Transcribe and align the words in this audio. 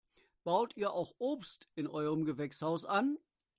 Baut 0.43 0.75
ihr 0.77 0.93
auch 0.93 1.13
Obst 1.19 1.69
in 1.75 1.85
eurem 1.87 2.25
Gewächshaus 2.25 2.85
an? 2.85 3.19